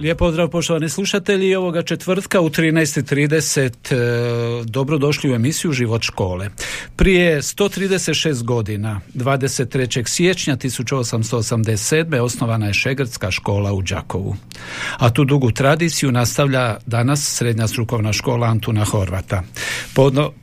[0.00, 3.94] Lijep pozdrav poštovani slušatelji ovoga četvrtka u 13.30
[4.60, 6.50] e, dobrodošli u emisiju Život škole.
[6.96, 10.08] Prije 136 godina, 23.
[10.08, 12.18] siječnja 1887.
[12.18, 14.36] osnovana je Šegrtska škola u Đakovu.
[14.98, 19.42] A tu dugu tradiciju nastavlja danas Srednja strukovna škola Antuna Horvata.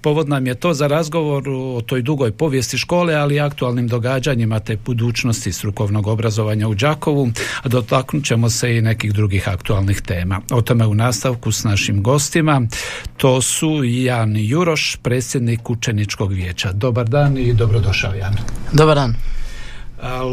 [0.02, 4.60] Povod nam je to za razgovor o toj dugoj povijesti škole, ali i aktualnim događanjima
[4.60, 7.30] te budućnosti strukovnog obrazovanja u Đakovu,
[7.62, 10.42] a dotaknut ćemo se i nekih drugih aktualnih tema.
[10.52, 12.62] O tome u nastavku s našim gostima.
[13.18, 16.72] To su Jan Juroš, predsjednik učeničkog vijeća.
[16.72, 18.36] Dobar dan i dobrodošao Jan.
[18.72, 19.16] Dobar dan.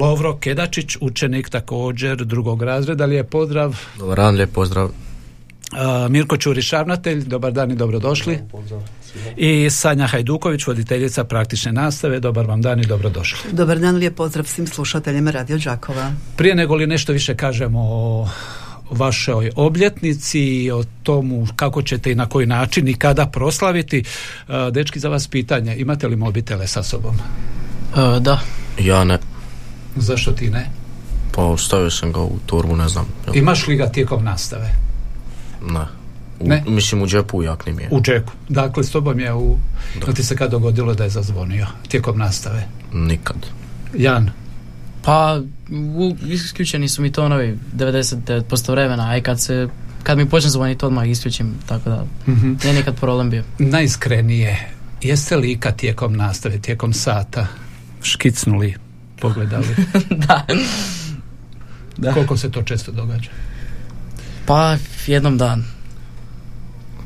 [0.01, 3.77] Lovro Kedačić, učenik također drugog razreda, lijep pozdrav.
[3.99, 4.91] Dobar dan, lijep pozdrav.
[6.09, 8.39] Mirko Čuriš, ravnatelj, dobar dan i dobrodošli.
[8.51, 8.81] Pozdrav.
[9.37, 13.53] I Sanja Hajduković, voditeljica praktične nastave, dobar vam dan i dobrodošli.
[13.53, 16.13] Dobar dan, lijep pozdrav svim slušateljima Radio Đakova.
[16.37, 18.29] Prije nego li nešto više kažemo o
[18.91, 23.99] vašoj obljetnici i o tomu kako ćete i na koji način i kada proslaviti.
[24.49, 27.15] E, dečki, za vas pitanje, imate li mobitele sa sobom?
[27.17, 28.41] E, da.
[28.79, 29.19] Ja ne.
[29.97, 30.71] Zašto ti ne?
[31.33, 33.07] Pa ostavio sam ga u turbu, ne znam.
[33.35, 34.71] Imaš li ga tijekom nastave?
[35.67, 35.87] Ne.
[36.41, 36.65] U, ne?
[36.67, 37.89] Mislim u džepu u jakni mi je.
[37.91, 38.33] U džepu.
[38.49, 39.59] Dakle, s tobom je u...
[40.07, 40.13] Da.
[40.13, 42.69] ti se kad dogodilo da je zazvonio tijekom nastave?
[42.93, 43.37] Nikad.
[43.95, 44.31] Jan?
[45.03, 45.41] Pa,
[46.29, 49.69] isključeni su mi tonovi 99% vremena, a i kad se
[50.03, 53.45] kad mi počne zvoniti odmah isključim, tako da mm nije nikad problem bio.
[53.59, 54.69] Najiskrenije,
[55.03, 57.47] jeste li ikad tijekom nastave, tijekom sata
[58.03, 58.75] škicnuli,
[59.21, 59.67] pogledali?
[60.11, 60.47] da.
[61.97, 62.13] da.
[62.13, 63.31] Koliko se to često događa?
[64.47, 64.77] Pa,
[65.07, 65.65] jednom dan.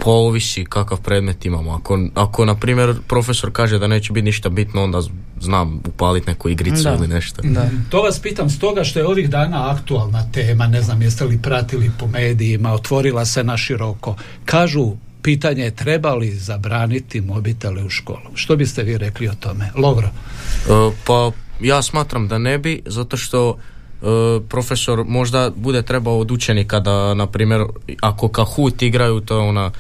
[0.04, 1.70] Pa ovisi kakav predmet imamo.
[1.72, 5.00] Ako, ako na primjer profesor kaže da neće biti ništa bitno, onda
[5.40, 7.42] znam upaliti neku igricu ili nešto.
[7.42, 7.70] Da.
[7.90, 11.90] To vas pitam stoga što je ovih dana aktualna tema, ne znam jeste li pratili
[11.98, 14.16] po medijima, otvorila se na široko.
[14.44, 18.30] Kažu pitanje je treba li zabraniti mobitele u školu.
[18.34, 19.70] Što biste vi rekli o tome?
[19.76, 20.08] Lovro?
[20.08, 24.06] E, pa ja smatram da ne bi, zato što e,
[24.48, 27.64] profesor možda bude trebao od učenika da, na primjer,
[28.00, 29.70] ako kahut igraju, to je ona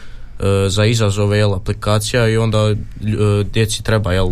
[0.68, 2.74] za izazove jel, aplikacija i onda e,
[3.52, 4.28] djeci treba jel,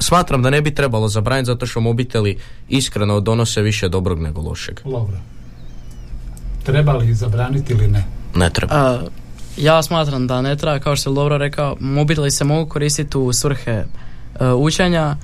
[0.00, 2.38] smatram da ne bi trebalo zabraniti zato što mobiteli
[2.68, 4.80] iskreno donose više dobrog nego lošeg.
[4.84, 5.16] Dobro.
[6.64, 8.04] Treba li zabraniti ili ne?
[8.34, 9.00] Ne treba.
[9.56, 13.32] ja smatram da ne treba, kao što je Lovro rekao, mobiteli se mogu koristiti u
[13.32, 13.84] svrhe
[14.40, 15.16] uh, učenja,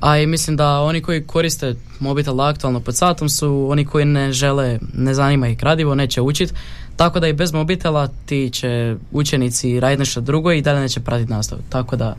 [0.00, 4.32] a i mislim da oni koji koriste mobitel aktualno pod satom su oni koji ne
[4.32, 6.54] žele, ne zanima ih gradivo, neće učiti,
[6.96, 11.30] tako da i bez mobitela ti će učenici raditi nešto drugo i dalje neće pratiti
[11.30, 11.62] nastavu.
[11.68, 12.16] Tako da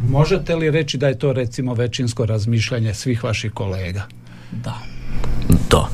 [0.00, 4.02] Možete li reći da je to recimo većinsko razmišljanje svih vaših kolega?
[4.52, 4.78] Da.
[5.70, 5.88] Da.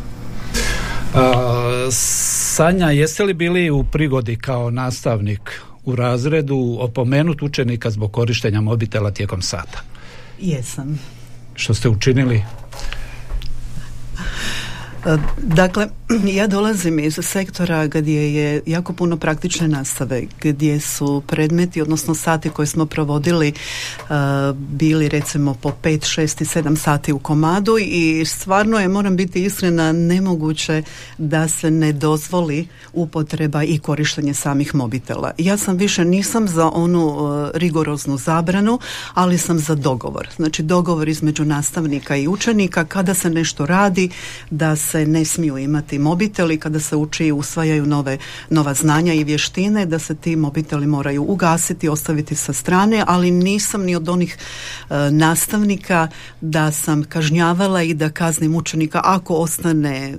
[1.91, 9.11] Sanja, jeste li bili u prigodi kao nastavnik u razredu opomenut učenika zbog korištenja mobitela
[9.11, 9.83] tijekom sata?
[10.41, 11.01] Jesam.
[11.55, 12.43] Što ste učinili?
[15.37, 15.89] Dakle,
[16.39, 22.51] ja dolazim iz sektora gdje je jako puno praktične nastave, gdje su predmeti, odnosno sati
[22.51, 23.53] koje smo provodili
[24.01, 29.17] uh, bili recimo po 5, 6 i 7 sati u komadu i stvarno je, moram
[29.17, 30.83] biti iskrena, nemoguće
[31.19, 35.31] da se ne dozvoli upotreba i korištenje samih mobitela.
[35.39, 38.79] Ja sam više nisam za onu uh, rigoroznu zabranu,
[39.15, 40.29] ali sam za dogovor.
[40.37, 44.11] Znači dogovor između nastavnika i učenika kada se nešto radi
[44.51, 48.19] da se ne smiju imati mobiteli kada se uči i usvajaju nove,
[48.51, 53.83] nova znanja i vještine da se ti mobiteli moraju ugasiti, ostaviti sa strane, ali nisam
[53.83, 56.09] ni od onih e, nastavnika
[56.41, 60.15] da sam kažnjavala i da kaznim učenika ako ostane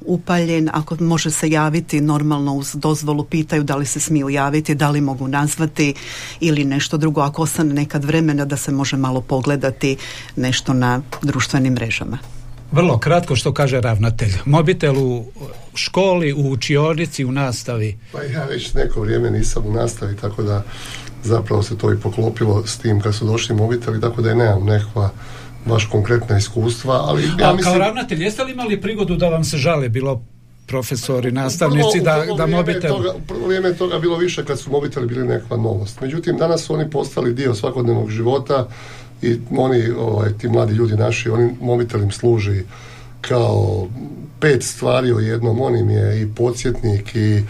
[0.00, 4.90] upaljen, ako može se javiti normalno uz dozvolu pitaju da li se smiju javiti, da
[4.90, 5.94] li mogu nazvati
[6.40, 9.96] ili nešto drugo, ako ostane nekad vremena da se može malo pogledati
[10.36, 12.18] nešto na društvenim mrežama.
[12.72, 14.32] Vrlo kratko što kaže ravnatelj.
[14.44, 15.24] Mobitel u
[15.74, 17.98] školi, u učionici, u nastavi.
[18.12, 20.62] Pa ja već neko vrijeme nisam u nastavi, tako da
[21.24, 24.64] zapravo se to i poklopilo s tim kad su došli mobiteli, tako da je nemam
[24.64, 25.10] nekakva
[25.66, 29.56] baš konkretna iskustva, ali ja A, Kao ravnatelj, jeste li imali prigodu da vam se
[29.56, 30.22] žale bilo
[30.66, 32.96] profesori, nastavnici da, Prvo- da prvo vrijeme mobitel...
[32.96, 36.00] Toga, prvo vrijeme je toga bilo više kad su mobiteli bili nekakva novost.
[36.00, 38.68] Međutim, danas su oni postali dio svakodnevnog života
[39.22, 42.62] i oni, ovaj, ti mladi ljudi naši, oni mobitel im služi
[43.20, 43.86] kao
[44.40, 45.60] pet stvari u jednom.
[45.60, 47.42] On im je i podsjetnik i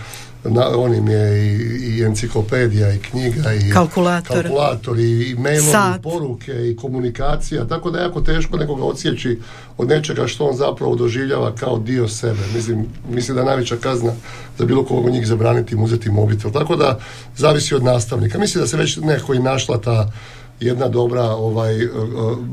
[0.50, 1.56] na, on im je i,
[1.96, 4.42] i enciklopedija i knjiga i Kalkulator.
[4.42, 9.38] kalkulator i, i mailovi, poruke i komunikacija, tako da je jako teško nekoga odsjeći
[9.78, 12.40] od nečega što on zapravo doživljava kao dio sebe.
[12.54, 14.12] Mislim, mislim da je najveća kazna
[14.58, 16.52] za bilo kog od njih zabraniti im uzeti mobitel.
[16.52, 16.98] Tako da
[17.36, 18.38] zavisi od nastavnika.
[18.38, 20.12] Mislim da se već nekako i našla ta
[20.60, 21.88] jedna dobra ovaj e, e,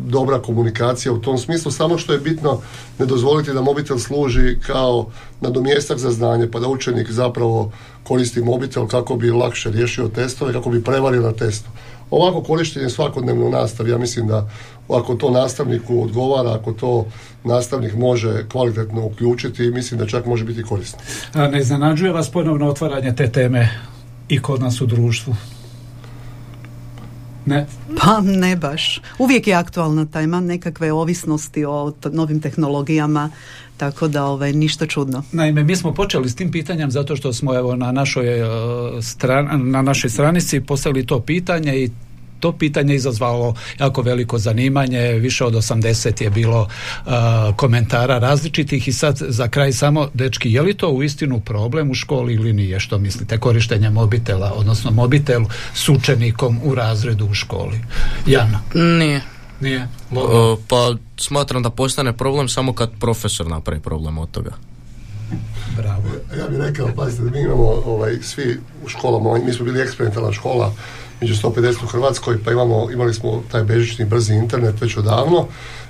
[0.06, 1.72] dobra komunikacija u tom smislu.
[1.72, 2.62] Samo što je bitno
[3.00, 5.06] ne dozvoliti da mobitel služi kao
[5.42, 7.72] nadomjestak za znanje pa da učenik zapravo
[8.04, 11.70] koristi mobitel kako bi lakše riješio testove kako bi prevario na testu.
[12.12, 13.92] Ovako korištenje svakodnevno nastavi.
[13.92, 14.50] Ja mislim da
[14.90, 17.06] ako to nastavniku odgovara ako to
[17.44, 21.00] nastavnik može kvalitetno uključiti mislim da čak može biti korisno.
[21.34, 23.70] A ne iznenađuje vas ponovno otvaranje te teme
[24.30, 25.36] i kod nas u društvu?
[27.46, 27.66] Ne?
[27.98, 29.02] Pa ne baš.
[29.20, 33.30] Uvijek je aktualna tema nekakve ovisnosti o t- novim tehnologijama,
[33.78, 35.24] tako da ovaj, ništa čudno.
[35.32, 38.46] Naime, mi smo počeli s tim pitanjem zato što smo evo na našoj e,
[39.02, 41.90] stran, na našoj stranici postavili to pitanje i
[42.44, 47.10] to pitanje je izazvalo jako veliko zanimanje, više od 80 je bilo e,
[47.56, 52.34] komentara različitih i sad za kraj samo, dečki, je li to uistinu problem u školi
[52.34, 57.80] ili nije, što mislite, korištenje mobitela, odnosno mobitel s učenikom u razredu u školi?
[58.28, 59.22] Jana, Nije.
[59.62, 59.80] nije?
[59.80, 59.88] E,
[60.68, 64.52] pa smatram da postane problem samo kad profesor napravi problem od toga.
[65.78, 66.04] Bravo.
[66.40, 70.74] Ja bih rekao, pazite, mi imamo ovaj, svi u školama, mi smo bili eksperimentalna škola
[71.24, 75.48] među 150 u Hrvatskoj, pa imamo, imali smo taj bežični brzi internet već odavno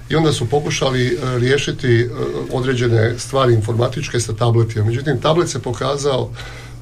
[0.09, 2.09] i onda su pokušali e, riješiti e,
[2.51, 4.85] određene stvari informatičke sa tabletima.
[4.85, 6.30] Međutim, tablet se pokazao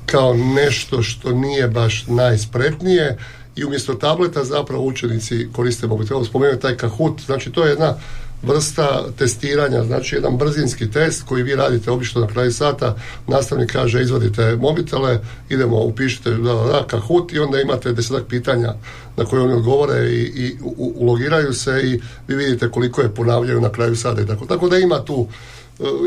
[0.06, 3.18] kao nešto što nije baš najspretnije
[3.56, 6.26] i umjesto tableta zapravo učenici koriste mobitel.
[6.26, 7.96] Spomenuo taj Kahoot, znači to je jedna
[8.44, 12.96] vrsta testiranja, znači jedan brzinski test koji vi radite obično na kraju sata,
[13.28, 18.74] nastavnik kaže izvadite mobitele, idemo upišite da, da, Kahoot i onda imate desetak pitanja
[19.18, 23.62] na koje oni odgovore i, i u- ulogiraju se i vi vidite koliko je ponavljaju
[23.62, 24.46] na kraju sata i tako.
[24.46, 25.28] Tako da ima tu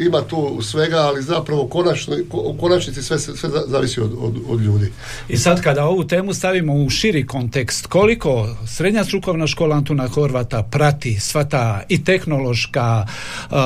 [0.06, 4.34] ima tu svega, ali zapravo konačno, ko- u konačnici sve, sve za- zavisi od, od,
[4.48, 4.92] od ljudi.
[5.28, 10.62] I sad kada ovu temu stavimo u širi kontekst, koliko srednja strukovna škola Antuna Horvata
[10.62, 13.06] prati sva ta i tehnološka
[13.50, 13.56] uh,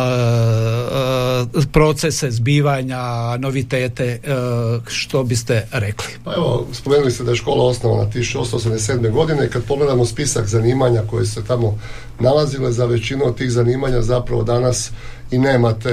[1.56, 3.02] uh, procese zbivanja,
[3.38, 6.08] novitete, uh, što biste rekli?
[6.24, 9.10] Pa evo, spomenuli ste da je škola osnovana 1887.
[9.10, 9.50] godine.
[9.50, 11.78] Kad pogledamo spisak zanimanja koje se tamo
[12.20, 14.90] nalazile, za većinu od tih zanimanja zapravo danas
[15.30, 15.92] i nemate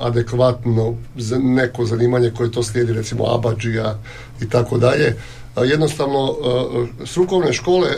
[0.00, 3.98] adekvatno za- neko zanimanje koje to slijedi, recimo abađija
[4.42, 5.16] i tako dalje.
[5.54, 6.34] A Jednostavno,
[7.00, 7.88] e, strukovne škole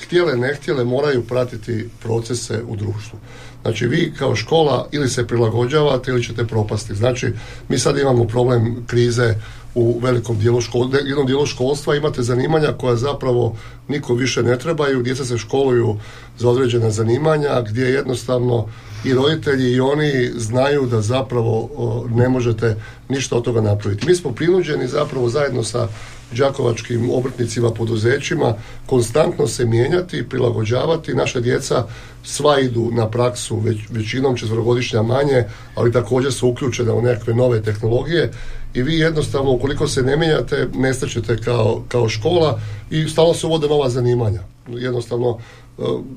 [0.00, 3.18] htjele ne htjele moraju pratiti procese u društvu.
[3.62, 6.94] Znači vi kao škola ili se prilagođavate ili ćete propasti.
[6.94, 7.32] Znači
[7.68, 9.34] mi sad imamo problem krize
[9.74, 13.56] u velikom dijelu škol, de- jednom dijelu školstva imate zanimanja koja zapravo
[13.88, 15.96] niko više ne trebaju, djeca se školuju
[16.38, 18.66] za određena zanimanja gdje jednostavno
[19.04, 21.68] i roditelji i oni znaju da zapravo
[22.14, 22.76] ne možete
[23.08, 24.06] ništa od toga napraviti.
[24.06, 25.88] Mi smo prinuđeni zapravo zajedno sa
[26.32, 28.54] đakovačkim obrtnicima, poduzećima,
[28.86, 31.14] konstantno se mijenjati, prilagođavati.
[31.14, 31.86] Naša djeca
[32.24, 35.44] sva idu na praksu, već, većinom četvrogodišnja manje,
[35.74, 38.32] ali također su uključena u nekakve nove tehnologije
[38.74, 43.68] i vi jednostavno, ukoliko se ne mijenjate, nestaćete kao, kao škola i stalno se uvode
[43.68, 44.40] nova zanimanja.
[44.68, 45.38] Jednostavno,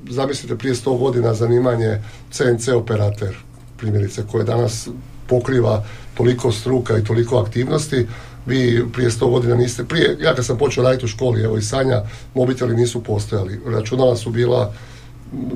[0.09, 2.01] zamislite prije 100 godina zanimanje
[2.31, 3.35] CNC operater,
[3.77, 4.87] primjerice, koje danas
[5.27, 8.07] pokriva toliko struka i toliko aktivnosti,
[8.45, 11.61] vi prije 100 godina niste, prije, ja kad sam počeo raditi u školi, evo i
[11.61, 12.03] Sanja,
[12.35, 14.73] mobiteli nisu postojali, računala su bila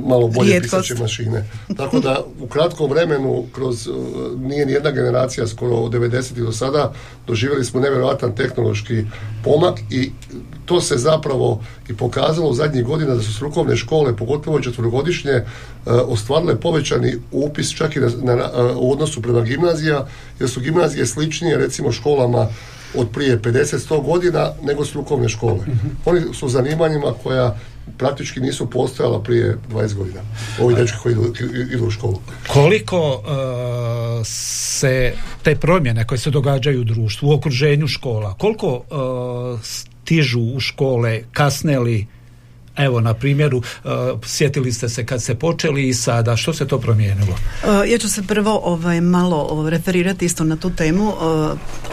[0.05, 0.73] malo bolje Rijetkost.
[0.87, 1.49] pisaće mašine.
[1.77, 3.95] Tako da u kratkom vremenu, kroz, uh,
[4.41, 6.45] nije ni jedna generacija skoro od 90.
[6.45, 6.93] do sada,
[7.27, 9.03] doživjeli smo nevjerojatan tehnološki
[9.43, 10.11] pomak i
[10.65, 15.43] to se zapravo i pokazalo u zadnjih godina da su strukovne škole, pogotovo četvrogodišnje, uh,
[16.05, 20.07] ostvarile povećani upis čak i na, na- uh, u odnosu prema gimnazija,
[20.39, 22.47] jer su gimnazije sličnije recimo školama
[22.95, 25.59] od prije 50-100 godina nego strukovne škole.
[26.05, 27.57] Oni su zanimanjima koja
[27.97, 30.21] praktički nisu postojala prije 20 godina.
[30.61, 31.15] Ovi dečki koji
[31.71, 32.21] idu, u školu.
[32.47, 35.13] Koliko uh, se
[35.43, 41.21] te promjene koje se događaju u društvu, u okruženju škola, koliko uh, stižu u škole,
[41.31, 42.07] kasne li
[42.77, 43.91] Evo, na primjeru, uh,
[44.25, 47.31] sjetili ste se kad ste počeli i sada, što se to promijenilo?
[47.31, 51.07] Uh, ja ću se prvo ovaj, malo referirati isto na tu temu.
[51.07, 51.15] Uh,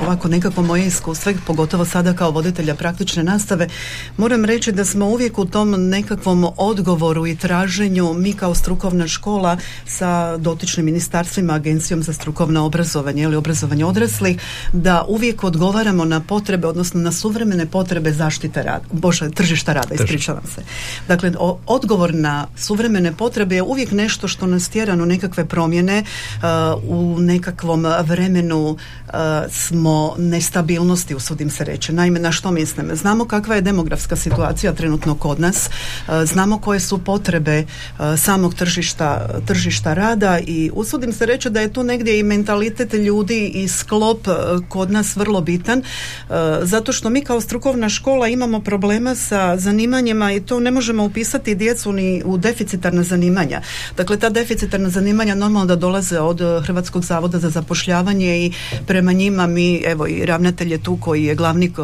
[0.02, 3.68] ovako nekako moje iskustvo, pogotovo sada kao voditelja praktične nastave,
[4.16, 9.56] moram reći da smo uvijek u tom nekakvom odgovoru i traženju, mi kao strukovna škola
[9.87, 14.40] sa dotičnim ministarstvima, agencijom za strukovno obrazovanje ili obrazovanje odraslih,
[14.72, 20.44] da uvijek odgovaramo na potrebe, odnosno na suvremene potrebe zaštite rada, bože, tržišta rada, ispričavam
[20.54, 20.70] se.
[21.09, 21.33] Dakle,
[21.67, 26.45] odgovor na suvremene potrebe je uvijek nešto što nas tjera na nekakve promjene uh,
[26.85, 29.15] u nekakvom vremenu uh,
[29.50, 31.93] smo nestabilnosti, usudim se reći.
[31.93, 32.97] Naime, na što mislim?
[32.97, 37.65] Znamo kakva je demografska situacija trenutno kod nas, uh, znamo koje su potrebe
[38.17, 43.49] samog tržišta, tržišta rada i usudim se reći da je tu negdje i mentalitet ljudi
[43.55, 44.29] i sklop
[44.69, 45.83] kod nas vrlo bitan,
[46.62, 51.55] zato što mi kao strukovna škola imamo problema sa zanimanjima i to ne možemo upisati
[51.55, 53.61] djecu ni u deficitarna zanimanja.
[53.97, 58.52] Dakle, ta deficitarna zanimanja normalno da dolaze od Hrvatskog zavoda za zapošljavanje i
[58.87, 61.79] prema njima mi, evo i ravnatelj je tu koji je glavnik,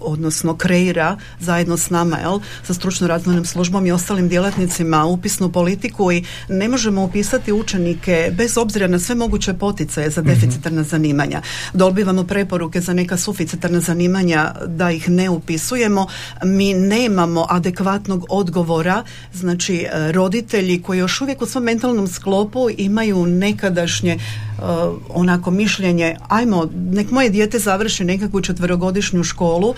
[0.00, 6.12] odnosno kreira zajedno s nama, jel, sa stručno razvojnom službom i ostalim djelatnicima upisnu politiku
[6.12, 10.30] i ne možemo upisati učenike bez obzira na sve moguće poticaje za mhm.
[10.30, 11.42] deficitarna zanimanja.
[11.74, 16.06] Dobivamo preporuke za neka suficitarna zanimanja da ih ne upisujemo.
[16.44, 23.26] Mi nemamo adekvatnog odgovora, znači e, roditelji koji još uvijek u svom mentalnom sklopu imaju
[23.26, 24.18] nekadašnje
[24.58, 24.62] e,
[25.08, 29.74] onako mišljenje, ajmo, nek moje dijete završi nekakvu četverogodišnju školu,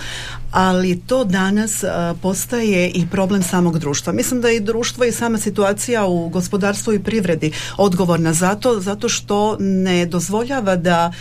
[0.51, 1.89] ali to danas e,
[2.23, 4.13] postaje i problem samog društva.
[4.13, 9.09] Mislim da i društvo i sama situacija u gospodarstvu i privredi odgovorna za to, zato
[9.09, 11.13] što ne dozvoljava da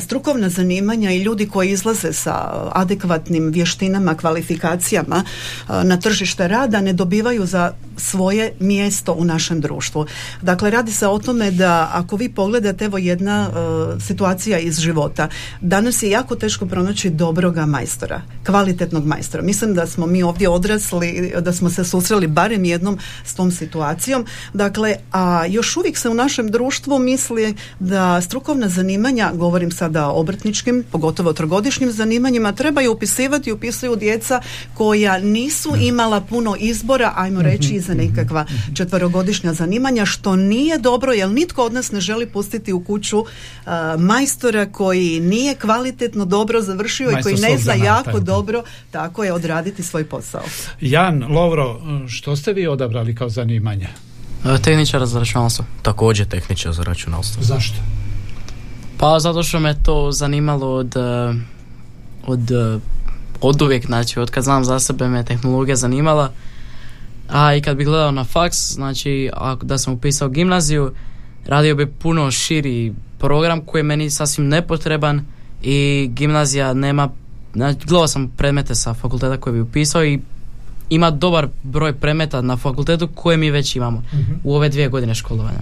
[0.00, 2.34] strukovna zanimanja i ljudi koji izlaze sa
[2.72, 5.24] adekvatnim vještinama, kvalifikacijama
[5.68, 10.06] na tržište rada ne dobivaju za svoje mjesto u našem društvu.
[10.42, 15.28] Dakle, radi se o tome da ako vi pogledate, evo jedna uh, situacija iz života,
[15.60, 19.42] danas je jako teško pronaći dobroga majstora, kvalitetnog majstora.
[19.42, 24.26] Mislim da smo mi ovdje odrasli, da smo se susreli barem jednom s tom situacijom.
[24.54, 30.20] Dakle, a još uvijek se u našem društvu misli da strukovna zanimanja, govorim sada o
[30.20, 34.40] obrtničkim, pogotovo trogodišnjim zanimanjima, trebaju upisivati, upisuju djeca
[34.74, 41.12] koja nisu imala puno izbora, ajmo reći, i za nekakva četverogodišnja zanimanja, što nije dobro,
[41.12, 43.24] jer nitko od nas ne želi pustiti u kuću
[43.98, 49.82] majstora koji nije kvalitetno dobro završio i koji ne zna jako dobro tako je odraditi
[49.82, 50.42] svoj posao.
[50.80, 53.88] Jan, Lovro, što ste vi odabrali kao zanimanje?
[54.44, 55.64] E, tehničar za računalstvo.
[55.82, 57.42] Također tehničar za računalstvo.
[57.42, 57.76] Zašto?
[58.98, 61.34] Pa zato što me to zanimalo od, e,
[62.26, 62.78] od, e,
[63.40, 66.32] od uvijek, znači od kad znam za sebe me tehnologija zanimala
[67.28, 70.92] a i kad bi gledao na faks, znači ako da sam upisao gimnaziju,
[71.46, 75.24] radio bi puno širi program koji je meni sasvim nepotreban
[75.62, 77.08] i gimnazija nema,
[77.54, 80.20] znači gledao sam predmete sa fakulteta koje bi upisao i
[80.90, 84.32] ima dobar broj predmeta na fakultetu koje mi već imamo mhm.
[84.44, 85.58] u ove dvije godine školovanja.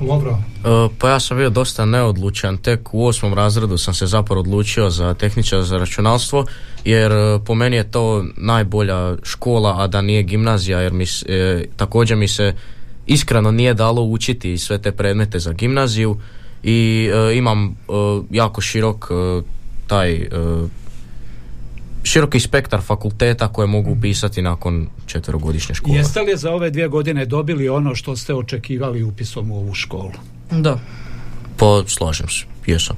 [0.00, 0.38] Dobro.
[0.64, 4.90] E, pa ja sam bio dosta neodlučan, tek u osmom razredu sam se zapravo odlučio
[4.90, 6.46] za tehničar za računalstvo,
[6.84, 11.64] jer e, po meni je to najbolja škola, a da nije gimnazija, jer mi, e,
[11.76, 12.54] također mi se
[13.06, 16.16] iskreno nije dalo učiti sve te predmete za gimnaziju
[16.62, 17.76] i imam
[18.30, 19.10] jako širok
[19.86, 20.28] taj
[22.02, 25.96] široki spektar fakulteta koje mogu upisati nakon četverogodišnje škole.
[25.96, 30.12] Jeste li za ove dvije godine dobili ono što ste očekivali upisom u ovu školu?
[30.50, 30.78] Da.
[31.56, 32.96] Pa slažem se, jesam.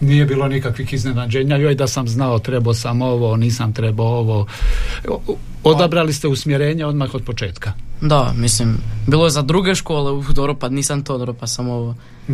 [0.00, 4.46] Nije bilo nikakvih iznenađenja, joj da sam znao trebao sam ovo, nisam trebao ovo.
[5.64, 7.72] Odabrali ste usmjerenje odmah od početka.
[8.02, 11.94] Da, mislim, bilo je za druge škole, dobro pa nisam to, dobro pa sam ovo.
[12.28, 12.32] mm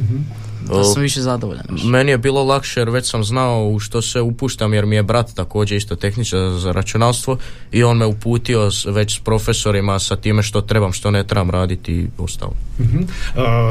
[0.68, 1.66] Da sam više zadovoljan.
[1.84, 5.02] Meni je bilo lakše jer već sam znao u što se upuštam jer mi je
[5.02, 7.36] brat također isto tehničar za računalstvo
[7.72, 11.92] i on me uputio već s profesorima sa time što trebam, što ne trebam raditi
[11.92, 12.52] i ostalo.
[12.78, 13.04] mm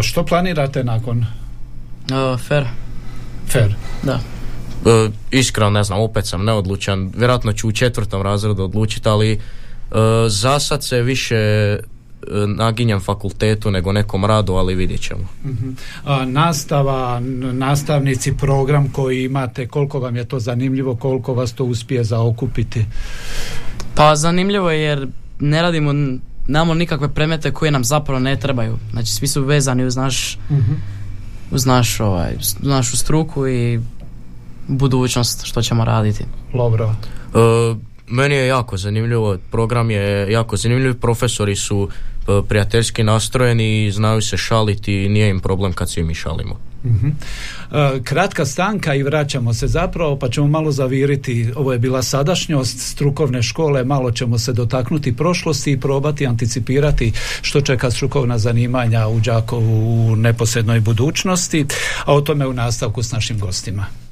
[0.01, 1.17] što planirate nakon?
[1.17, 2.65] Uh, fair.
[3.47, 3.75] Fair?
[4.03, 4.19] Da.
[4.85, 7.11] Uh, iskreno ne znam, opet sam neodlučan.
[7.17, 9.39] Vjerojatno ću u četvrtom razredu odlučiti, ali
[9.91, 11.79] E, za sad se više e,
[12.47, 15.27] naginjam fakultetu nego nekom radu, ali vidjet ćemo.
[15.45, 15.69] Mhm.
[16.25, 17.19] nastava,
[17.53, 22.85] nastavnici, program koji imate, koliko vam je to zanimljivo, koliko vas to uspije zaokupiti?
[23.95, 25.07] Pa zanimljivo je jer
[25.39, 25.93] ne radimo,
[26.47, 28.77] nemamo nikakve predmete koje nam zapravo ne trebaju.
[28.91, 30.57] Znači svi su vezani uz naš uh
[31.51, 33.79] uz naš, ovaj, našu struku i
[34.67, 36.23] budućnost što ćemo raditi.
[36.53, 36.95] Dobro.
[37.33, 37.77] Uh,
[38.07, 44.21] meni je jako zanimljivo, program je jako zanimljiv, profesori su e, prijateljski nastrojeni i znaju
[44.21, 46.59] se šaliti i nije im problem kad svi mi šalimo.
[46.83, 51.51] E, kratka stanka i vraćamo se zapravo pa ćemo malo zaviriti.
[51.55, 57.11] Ovo je bila sadašnjost strukovne škole malo ćemo se dotaknuti prošlosti i probati anticipirati
[57.41, 61.65] što čeka strukovna zanimanja u Đakovu u neposrednoj budućnosti
[62.05, 64.06] a o tome u nastavku s našim gostima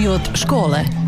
[0.00, 0.99] Život škole.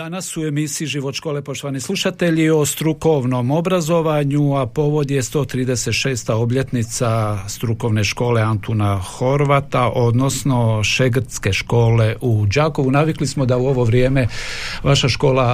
[0.00, 6.32] Danas u emisiji Život škole poštovani slušatelji o strukovnom obrazovanju, a povod je 136.
[6.32, 12.90] obljetnica strukovne škole Antuna Horvata, odnosno Šegrtske škole u Đakovu.
[12.90, 14.26] Navikli smo da u ovo vrijeme
[14.82, 15.48] vaša škola,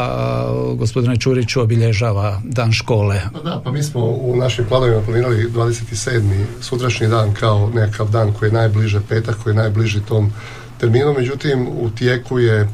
[0.78, 3.20] gospodine Čuriću, obilježava dan škole.
[3.32, 6.44] Pa da, pa mi smo u našim planovima planirali 27.
[6.60, 10.32] sutrašnji dan kao nekakav dan koji je najbliže petak, koji je najbliži tom
[10.78, 12.68] terminu, međutim u tijeku je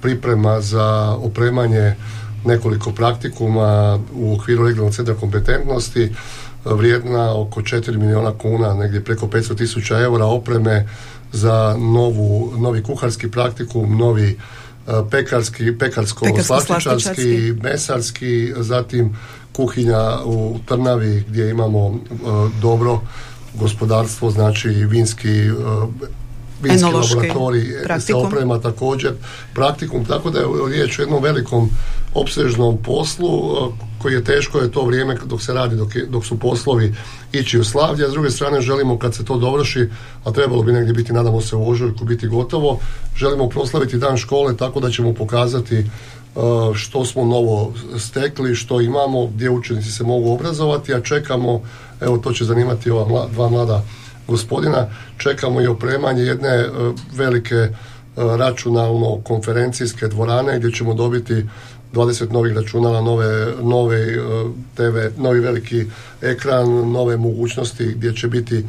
[0.00, 1.94] priprema za opremanje
[2.44, 6.10] nekoliko praktikuma u okviru regionalnog centra kompetentnosti e,
[6.64, 10.88] vrijedna oko 4 milijuna kuna, negdje preko 500 tisuća eura opreme
[11.32, 19.16] za novu, novi kuharski praktikum, novi e, pekarski, pekarsko slastičarski, mesarski, zatim
[19.52, 21.98] kuhinja u Trnavi gdje imamo
[22.60, 23.00] dobro
[23.54, 25.50] gospodarstvo, znači vinski
[26.64, 27.64] vinski laboratorij
[28.00, 29.12] se oprema također
[29.54, 31.70] praktikum, tako da je riječ o jednom velikom
[32.14, 33.54] opsežnom poslu
[34.02, 36.94] koji je teško je to vrijeme dok se radi, dok, dok su poslovi
[37.32, 39.88] ići u slavlje, a s druge strane želimo kad se to dovrši,
[40.24, 42.78] a trebalo bi negdje biti, nadamo se u ožujku biti gotovo,
[43.16, 45.84] želimo proslaviti dan škole tako da ćemo pokazati
[46.74, 51.62] što smo novo stekli, što imamo, gdje učenici se mogu obrazovati, a čekamo,
[52.00, 53.82] evo to će zanimati ova dva mlada
[54.28, 54.86] gospodina
[55.18, 56.68] čekamo i opremanje jedne e,
[57.12, 57.70] velike e,
[58.16, 61.44] računalno konferencijske dvorane gdje ćemo dobiti
[61.92, 64.18] 20 novih računala, nove, nove e,
[64.74, 65.86] TV, novi veliki
[66.22, 68.64] ekran, nove mogućnosti gdje će biti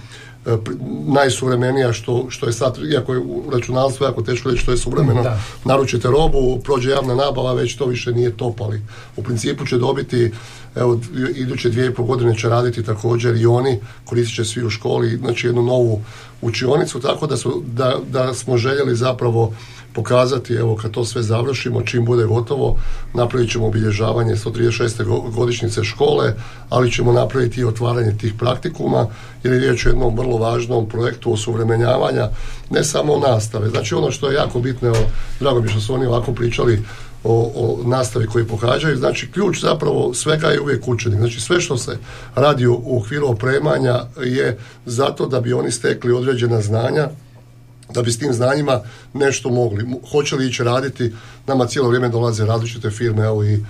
[1.08, 5.24] najsuvremenija što, što je sad, iako je u računalstvu jako teško reći što je suvremeno,
[5.66, 8.82] naručite robu, prođe javna nabava, već to više nije top, ali
[9.16, 10.32] u principu će dobiti
[10.76, 11.00] evo,
[11.36, 15.18] iduće dvije i pol godine će raditi također i oni, koristit će svi u školi,
[15.18, 16.02] znači jednu novu
[16.42, 19.54] učionicu, tako da, su, da, da smo željeli zapravo
[19.96, 22.78] pokazati, evo kad to sve završimo, čim bude gotovo,
[23.14, 25.32] napravit ćemo obilježavanje 136.
[25.32, 26.34] godišnjice škole,
[26.70, 29.08] ali ćemo napraviti i otvaranje tih praktikuma,
[29.44, 32.30] jer je riječ o jednom vrlo važnom projektu osuvremenjavanja,
[32.70, 33.70] ne samo nastave.
[33.70, 35.06] Znači ono što je jako bitno, evo,
[35.40, 36.84] drago mi što su oni ovako pričali
[37.24, 38.98] o, o nastavi koji pohađaju.
[38.98, 41.20] Znači, ključ zapravo svega je uvijek učenik.
[41.20, 41.98] Znači, sve što se
[42.36, 47.10] radi u okviru opremanja je zato da bi oni stekli određena znanja,
[47.94, 48.82] da bi s tim znanjima
[49.14, 49.86] nešto mogli.
[50.12, 51.14] Hoće li ići raditi,
[51.48, 53.64] nama cijelo vrijeme dolaze različite firme, evo i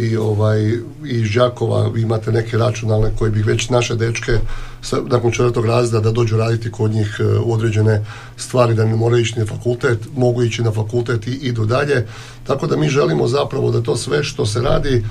[0.00, 4.38] i ovaj i Žakova imate neke računalne koji bi već naše dečke
[4.82, 8.04] sa, nakon četvrtog razreda da dođu raditi kod njih e, u određene
[8.36, 12.06] stvari da ne moraju ići na fakultet, mogu ići na fakultet i idu dalje.
[12.46, 15.02] Tako da mi želimo zapravo da to sve što se radi e,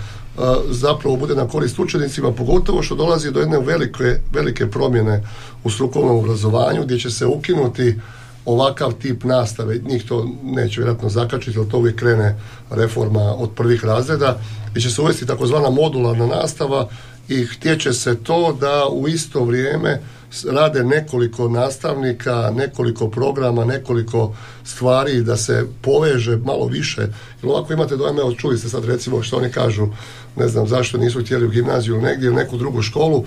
[0.69, 5.23] zapravo bude na korist učenicima, pogotovo što dolazi do jedne velike, velike promjene
[5.63, 7.95] u strukovnom obrazovanju gdje će se ukinuti
[8.45, 12.35] ovakav tip nastave, njih to neće vjerojatno zakačiti, jer to uvijek krene
[12.69, 14.39] reforma od prvih razreda,
[14.71, 16.87] gdje će se uvesti takozvana modularna nastava
[17.29, 20.01] i htjeće se to da u isto vrijeme
[20.51, 27.01] rade nekoliko nastavnika, nekoliko programa, nekoliko stvari da se poveže malo više.
[27.41, 29.87] Jer ovako imate dojme, evo čuli ste sad recimo što oni kažu,
[30.35, 33.25] ne znam zašto nisu htjeli u gimnaziju ili negdje ili neku drugu školu.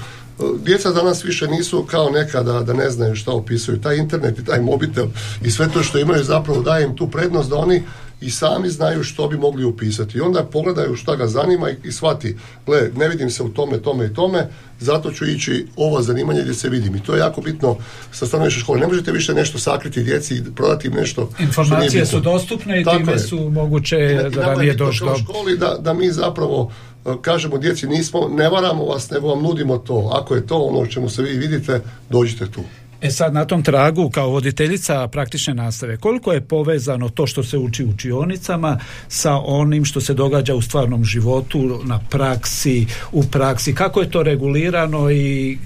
[0.65, 3.81] Djeca danas više nisu kao nekada da ne znaju šta opisuju.
[3.81, 5.07] Taj internet i taj mobitel
[5.43, 7.83] i sve to što imaju zapravo daje im tu prednost da oni
[8.22, 10.18] i sami znaju što bi mogli upisati.
[10.18, 13.78] I onda pogledaju šta ga zanima i, i shvati, gle, ne vidim se u tome,
[13.78, 14.48] tome i tome,
[14.80, 16.96] zato ću ići ovo zanimanje gdje se vidim.
[16.96, 17.76] I to je jako bitno
[18.12, 18.80] sa strane škole.
[18.80, 23.18] Ne možete više nešto sakriti djeci i prodati im nešto Informacije su dostupne i time
[23.18, 23.96] su moguće
[24.35, 25.16] da nije došlo.
[25.18, 26.72] školi da, da mi zapravo
[27.06, 30.11] e, kažemo djeci nismo, ne varamo vas, nego vam nudimo to.
[30.12, 31.80] Ako je to ono o čemu se vi vidite,
[32.11, 32.62] dođite tu.
[33.03, 37.59] E sad na tom tragu kao voditeljica praktične nastave, koliko je povezano to što se
[37.59, 43.75] uči u učionicama sa onim što se događa u stvarnom životu, na praksi, u praksi,
[43.75, 45.59] kako je to regulirano i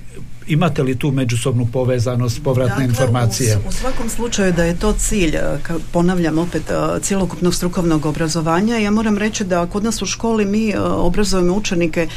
[0.47, 3.57] imate li tu međusobnu povezanost, povratne Dakle, informacije?
[3.57, 5.59] U, u svakom slučaju da je to cilj, e,
[5.93, 10.71] ponavljam opet, e, cjelokupnog strukovnog obrazovanja, ja moram reći da kod nas u školi mi
[10.71, 12.09] e, obrazujemo učenike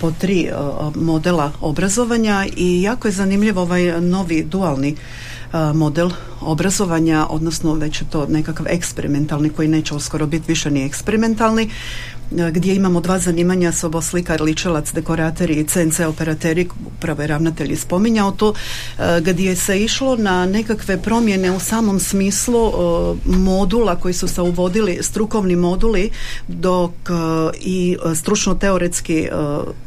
[0.00, 0.50] po tri
[0.94, 4.96] modela obrazovanja i jako je zanimljiv ovaj novi dualni
[5.74, 11.70] model obrazovanja, odnosno već je to nekakav eksperimentalni koji neće uskoro biti više ni eksperimentalni,
[12.30, 18.54] gdje imamo dva zanimanja soboslikar, ličelac, dekorateri i CNC operateri, upravo je ravnatelj spominjao to,
[18.98, 22.72] e, gdje se išlo na nekakve promjene u samom smislu e,
[23.24, 26.10] modula koji su se uvodili, strukovni moduli,
[26.48, 27.12] dok e,
[27.60, 29.28] i stručno-teoretski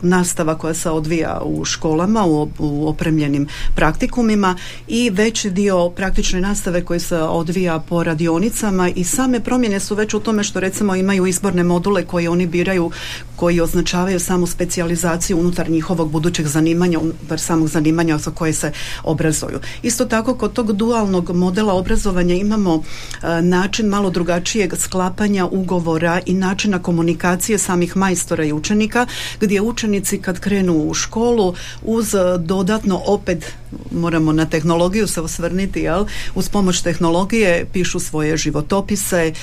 [0.01, 2.25] nastava koja se odvija u školama,
[2.59, 4.55] u opremljenim praktikumima
[4.87, 10.13] i veći dio praktične nastave koji se odvija po radionicama i same promjene su već
[10.13, 12.91] u tome što recimo imaju izborne module koje oni biraju
[13.35, 18.71] koji označavaju samu specijalizaciju unutar njihovog budućeg zanimanja, unutar samog zanimanja za koje se
[19.03, 19.59] obrazuju.
[19.83, 22.83] Isto tako kod tog dualnog modela obrazovanja imamo
[23.23, 29.05] e, način malo drugačijeg sklapanja ugovora i načina komunikacije samih majstora i učenika
[29.39, 33.53] gdje učenici kad krenu u školu uz e, dodatno opet
[33.91, 36.05] moramo na tehnologiju se osvrniti, jel?
[36.35, 39.33] Uz pomoć tehnologije pišu svoje životopise,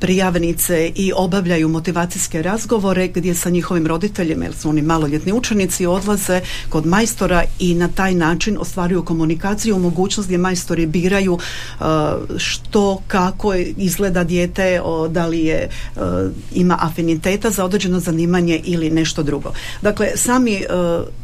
[0.00, 6.40] prijavnice i obavljaju motivacijske razgovore gdje sa njihovim roditeljima, jer su oni maloljetni učenici, odlaze
[6.68, 11.38] kod majstora i na taj način ostvaruju komunikaciju, mogućnost gdje majstori biraju
[12.36, 14.80] što, kako izgleda dijete,
[15.10, 15.68] da li je
[16.54, 19.52] ima afiniteta za određeno zanimanje ili nešto drugo.
[19.82, 20.62] Dakle, sami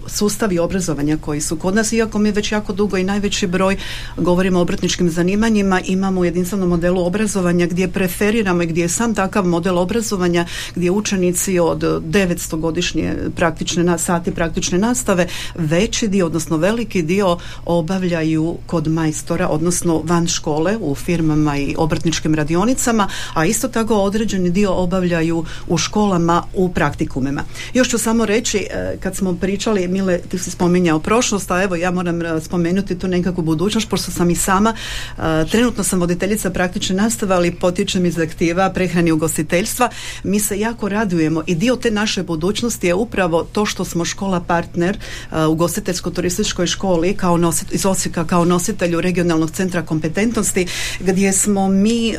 [0.07, 3.77] sustavi obrazovanja koji su kod nas, iako mi već jako dugo i najveći broj
[4.16, 9.14] govorimo o obrtničkim zanimanjima, imamo u jedinstvenom modelu obrazovanja gdje preferiramo i gdje je sam
[9.14, 16.27] takav model obrazovanja gdje učenici od 900 godišnje praktične na, sati praktične nastave veći dio,
[16.27, 23.44] odnosno veliki dio obavljaju kod majstora, odnosno van škole u firmama i obrtničkim radionicama, a
[23.44, 27.42] isto tako određeni dio obavljaju u školama u praktikumima.
[27.74, 31.77] Još ću samo reći, e, kad smo pričali, Mile, ti si spominjao prošlost, a evo
[31.77, 36.51] ja moram e, spomenuti tu nekakvu budućnost, pošto sam i sama, e, trenutno sam voditeljica
[36.51, 39.88] praktične nastave, ali potičem iz aktiva prehrani ugostiteljstva.
[40.25, 44.40] Mi se jako radujemo i dio te naše budućnosti je upravo to što smo škola
[44.40, 50.67] partner e, ugostiteljsko-turističkoj školi kao nosit, iz Osijeka kao nositelju regionalnog centra kompetentnosti
[51.01, 52.14] gdje smo mi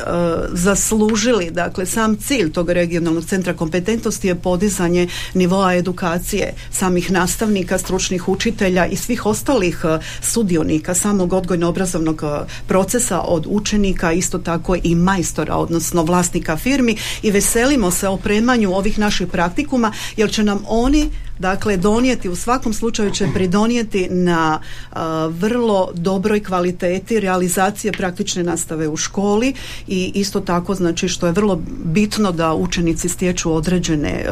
[0.52, 8.28] zaslužili, dakle sam cilj tog regionalnog centra kompetentnosti je podizanje nivoa edukacije samih nastavnika, stručnih
[8.28, 14.94] učitelja i svih ostalih e, sudionika samog odgojno-obrazovnog e, procesa od učenika, isto tako i
[14.94, 16.96] majstora, odnosno vlasnika firmi.
[17.22, 22.72] I veselimo se opremanju ovih naših praktikuma jer će nam oni dakle donijeti u svakom
[22.72, 24.60] slučaju će pridonijeti na
[24.92, 29.54] a, vrlo dobroj kvaliteti realizacije praktične nastave u školi
[29.88, 34.24] i isto tako znači što je vrlo bitno da učenici stječu određene e,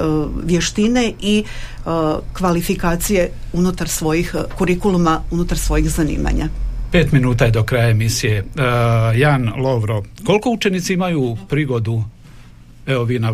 [0.45, 1.91] vještine i e,
[2.33, 6.49] kvalifikacije unutar svojih e, kurikuluma unutar svojih zanimanja.
[6.93, 8.45] Pet minuta je do kraja emisije.
[9.17, 12.03] Jan Lovro, koliko učenici imaju prigodu
[12.87, 13.33] evo vi na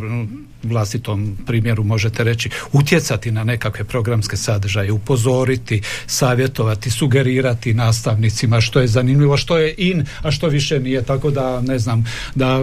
[0.62, 8.86] vlastitom primjeru možete reći utjecati na nekakve programske sadržaje, upozoriti, savjetovati, sugerirati nastavnicima što je
[8.86, 12.58] zanimljivo, što je in, a što više nije, tako da ne znam, da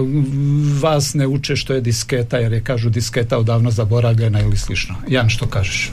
[0.82, 4.96] vas ne uče što je disketa, jer je kažu disketa odavno zaboravljena ili slično.
[5.08, 5.92] Jan, što kažeš?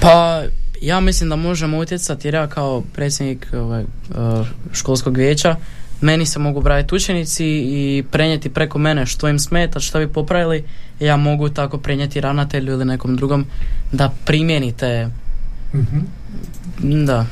[0.00, 0.42] Pa
[0.80, 5.56] ja mislim da možemo utjecati jer ja kao predsjednik ovaj, uh, školskog vijeća
[6.04, 10.64] meni se mogu braviti učenici i prenijeti preko mene što im smeta, što bi popravili.
[11.00, 13.46] Ja mogu tako prenijeti ravnatelju ili nekom drugom
[13.92, 15.08] da primijenite
[16.82, 17.26] da.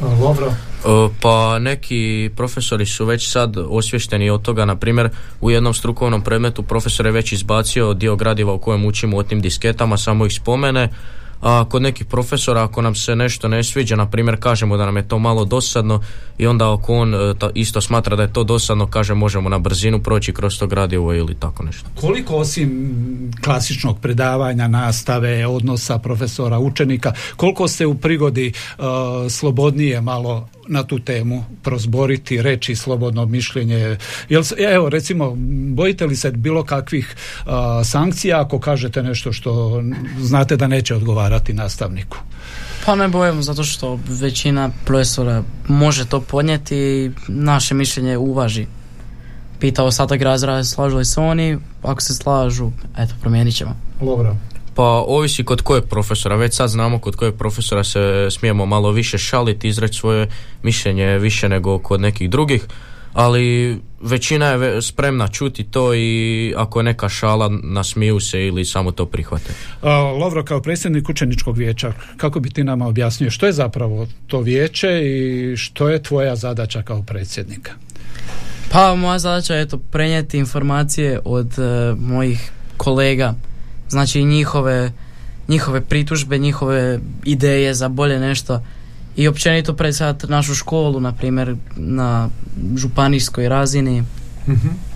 [0.00, 0.46] Lovro?
[0.46, 5.10] E, Pa neki profesori su već sad osvješteni od toga, na primjer
[5.40, 9.40] u jednom strukovnom predmetu profesor je već izbacio dio gradiva u kojem učimo o tim
[9.40, 10.88] disketama, samo ih spomene,
[11.42, 14.96] a kod nekih profesora ako nam se nešto ne sviđa, na primjer kažemo da nam
[14.96, 16.00] je to malo dosadno
[16.38, 19.58] i onda ako on e, ta- isto smatra da je to dosadno, kaže možemo na
[19.58, 21.88] brzinu proći kroz to gradivo ili tako nešto.
[22.00, 22.92] Koliko osim
[23.44, 28.84] klasičnog predavanja, nastave, odnosa profesora, učenika, koliko ste u prigodi uh,
[29.30, 33.96] slobodnije malo na tu temu prozboriti, reći slobodno mišljenje?
[34.28, 35.32] Jel, evo, recimo,
[35.74, 37.14] bojite li se bilo kakvih
[37.46, 37.52] uh,
[37.84, 39.82] sankcija ako kažete nešto što
[40.20, 42.18] znate da neće odgovarati nastavniku?
[42.86, 48.66] Pa ne bojimo zato što većina profesora može to podnijeti i naše mišljenje uvaži.
[49.58, 53.76] Pita ostatak razreda slažu li se oni, ako se slažu, eto, promijenit ćemo.
[54.00, 54.36] Lovro.
[54.74, 59.18] Pa ovisi kod kojeg profesora, već sad znamo kod kojeg profesora se smijemo malo više
[59.18, 60.28] šaliti, izreći svoje
[60.62, 62.66] mišljenje više nego kod nekih drugih,
[63.12, 68.92] ali većina je spremna čuti to i ako je neka šala nasmiju se ili samo
[68.92, 69.52] to prihvate.
[70.20, 75.00] Lovro, kao predsjednik učeničkog vijeća, kako bi ti nama objasnio što je zapravo to vijeće
[75.04, 77.72] i što je tvoja zadaća kao predsjednika?
[78.70, 83.34] Pa moja zadaća je to prenijeti informacije od e, mojih kolega,
[83.92, 84.92] znači njihove,
[85.48, 88.62] njihove pritužbe, njihove ideje za bolje nešto
[89.16, 92.28] i općenito predstavljati našu školu, na primjer na
[92.76, 94.00] županijskoj razini.
[94.46, 94.91] mm I...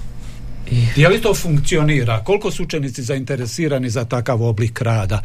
[0.96, 2.24] Je li to funkcionira?
[2.24, 5.22] Koliko su učenici zainteresirani za takav oblik rada?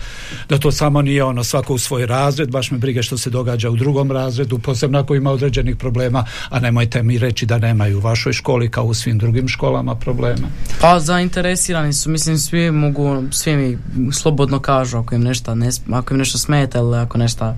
[0.49, 3.69] Da to samo nije ono svako u svoj razred, baš me brige što se događa
[3.69, 8.01] u drugom razredu, posebno ako ima određenih problema, a nemojte mi reći da nemaju u
[8.01, 10.47] vašoj školi kao u svim drugim školama problema.
[10.81, 13.77] Pa zainteresirani su, mislim svi mogu, svi mi
[14.13, 17.55] slobodno kažu ako im nešto, ne, ako im nešto smeta ili ako nešto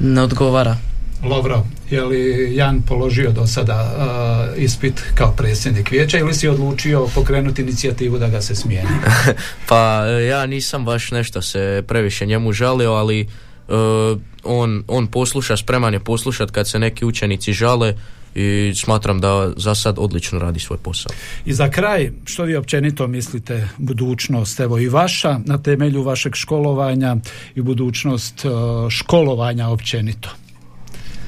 [0.00, 0.76] ne odgovara.
[1.24, 3.94] Lovro, je li Jan položio do sada
[4.56, 8.88] uh, ispit kao predsjednik vijeća ili si odlučio pokrenuti inicijativu da ga se smijeni?
[9.68, 13.26] pa ja nisam baš nešto se previše njemu žalio, ali
[13.68, 13.74] uh,
[14.44, 17.94] on, on posluša, spreman je poslušat kad se neki učenici žale
[18.34, 21.12] i smatram da za sad odlično radi svoj posao.
[21.44, 27.16] I za kraj, što vi općenito mislite budućnost, evo i vaša, na temelju vašeg školovanja
[27.54, 28.52] i budućnost uh,
[28.90, 30.30] školovanja općenito?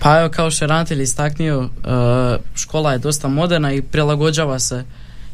[0.07, 1.69] Pa evo kao što je ravnatelj istaknio, uh,
[2.55, 4.85] škola je dosta moderna i prilagođava se.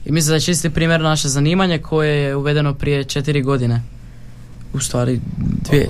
[0.05, 3.83] I mislim da je čisti primjer naše zanimanje koje je uvedeno prije četiri godine.
[4.73, 5.89] U stvari dvije...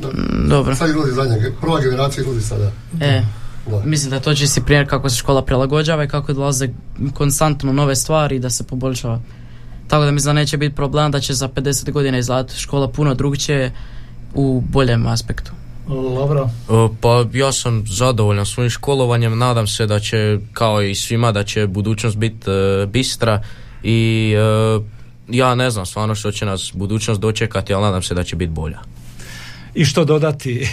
[0.00, 0.76] Mm, dobro.
[0.76, 2.72] Sad izlazi zadnja, prva generacija izlazi sada.
[3.00, 3.22] E,
[3.84, 6.68] mislim da je to čisti primjer kako se škola prilagođava i kako dolaze
[7.14, 9.20] konstantno nove stvari i da se poboljšava.
[9.88, 13.14] Tako da mislim da neće biti problem da će za 50 godina izgledati škola puno
[13.14, 13.72] drugčije
[14.34, 15.52] u boljem aspektu.
[15.88, 16.48] Dobro.
[17.00, 21.66] Pa ja sam zadovoljan svojim školovanjem, nadam se da će, kao i svima, da će
[21.66, 23.42] budućnost biti e, bistra
[23.82, 24.96] i e,
[25.28, 28.52] ja ne znam stvarno što će nas budućnost dočekati, ali nadam se da će biti
[28.52, 28.78] bolja.
[29.74, 30.68] I što dodati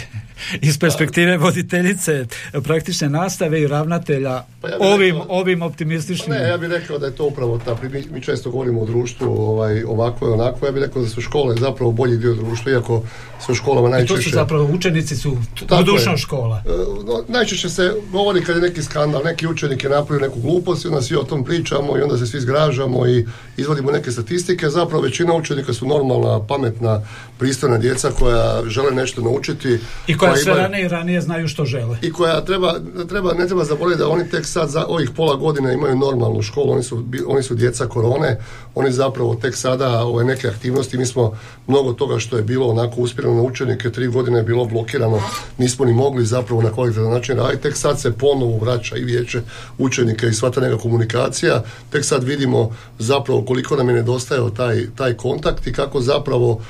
[0.60, 2.26] iz perspektive voditeljice
[2.64, 6.36] praktične nastave i ravnatelja pa ja ovim, rekao, ovim optimističnim...
[6.36, 8.86] Pa ne, ja bih rekao da je to upravo ta, mi, mi često govorimo o
[8.86, 12.72] društvu ovaj, ovako i onako, ja bih rekao da su škole zapravo bolji dio društva,
[12.72, 13.02] iako
[13.46, 14.14] se u školama najčešće...
[14.14, 15.36] I to su zapravo učenici su
[15.68, 16.62] budućnost škola.
[16.66, 16.68] E,
[17.06, 20.88] no, najčešće se govori kad je neki skandal, neki učenik je napravio neku glupost i
[20.88, 25.02] onda svi o tom pričamo i onda se svi zgražamo i izvodimo neke statistike, zapravo
[25.02, 27.00] većina učenika su normalna, pametna,
[27.38, 29.78] pristojna djeca koja žele nešto naučiti.
[30.06, 31.98] I koja, sve ranije i ranije znaju što žele.
[32.02, 32.74] I koja treba,
[33.08, 36.72] treba ne treba zaboraviti da oni tek sad za ovih pola godina imaju normalnu školu,
[36.72, 38.38] oni su, oni su djeca korone,
[38.74, 41.32] oni zapravo tek sada ove neke aktivnosti, mi smo
[41.66, 45.20] mnogo toga što je bilo onako uspjeno na učenike, tri godine je bilo blokirano,
[45.58, 49.40] nismo ni mogli zapravo na kvalitetan način raditi, tek sad se ponovo vraća i vijeće
[49.78, 54.86] učenika i sva ta neka komunikacija, tek sad vidimo zapravo koliko nam je nedostajao taj,
[54.96, 56.60] taj kontakt i kako zapravo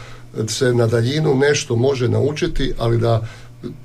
[0.48, 3.26] se na daljinu nešto može naučiti, ali da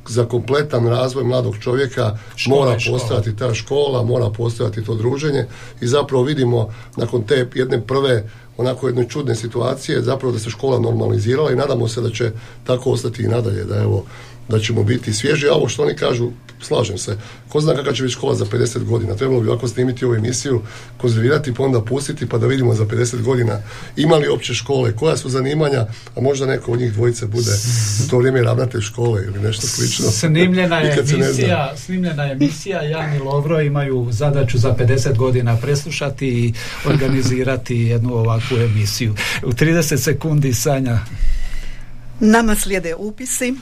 [0.08, 5.46] za kompletan razvoj mladog čovjeka mora postojati ta škola, mora postojati to druženje
[5.82, 10.80] i zapravo vidimo nakon te jedne prve onako jedne čudne situacije zapravo da se škola
[10.80, 12.32] normalizirala i nadamo se da će
[12.64, 14.06] tako ostati i nadalje da evo
[14.50, 16.32] da ćemo biti svježi, a ovo što oni kažu,
[16.62, 17.18] slažem se.
[17.50, 19.16] Ko zna kakva će biti škola za 50 godina.
[19.16, 20.62] Trebalo bi ovako snimiti ovu emisiju,
[20.98, 23.60] konzervirati pa onda pustiti pa da vidimo za 50 godina
[23.96, 25.86] imali opće škole, koja su zanimanja,
[26.16, 27.52] a možda neko od njih dvojice bude
[28.06, 30.12] u to vrijeme ravnatelj škole ili nešto slično.
[30.12, 36.28] Snimljena je emisija, snimljena je emisija, Jan i Lovro imaju zadaću za 50 godina preslušati
[36.28, 36.54] i
[36.86, 39.16] organizirati jednu ovakvu emisiju.
[39.44, 41.00] U 30 sekundi Sanja.
[42.20, 43.54] Nama slijede upisi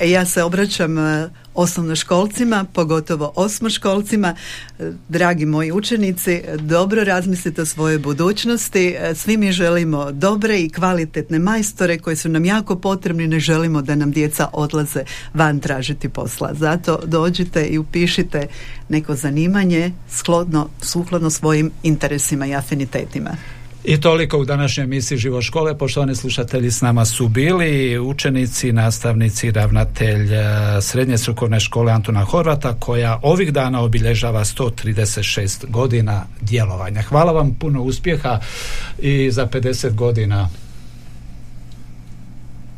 [0.00, 4.34] ja se obraćam e, osnovnoškolcima, pogotovo osmoškolcima.
[4.78, 8.96] E, dragi moji učenici, dobro razmislite o svojoj budućnosti.
[9.14, 13.26] Svi mi želimo dobre i kvalitetne majstore koji su nam jako potrebni.
[13.26, 16.54] Ne želimo da nam djeca odlaze van tražiti posla.
[16.54, 18.46] Zato dođite i upišite
[18.88, 23.30] neko zanimanje sklodno, sukladno svojim interesima i afinitetima.
[23.86, 25.78] I toliko u današnjoj emisiji Živo škole.
[25.78, 30.42] Poštovani slušatelji s nama su bili učenici, nastavnici, ravnatelj e,
[30.80, 37.02] Srednje strukovne škole Antona Horvata koja ovih dana obilježava 136 godina djelovanja.
[37.02, 38.40] Hvala vam puno uspjeha
[38.98, 40.48] i za 50 godina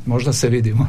[0.07, 0.89] možda se vidimo.